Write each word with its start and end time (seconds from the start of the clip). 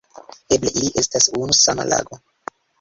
Eble 0.57 0.71
ili 0.79 0.89
estas 1.03 1.29
unu 1.43 1.59
sama 1.61 1.89
lago. 1.95 2.23